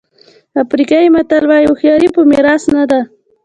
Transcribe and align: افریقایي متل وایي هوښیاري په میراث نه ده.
افریقایي 0.63 1.07
متل 1.15 1.43
وایي 1.47 1.65
هوښیاري 1.69 2.09
په 2.15 2.21
میراث 2.29 2.63
نه 2.75 2.83
ده. 2.91 3.01